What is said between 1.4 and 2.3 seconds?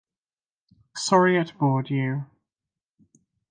bored you.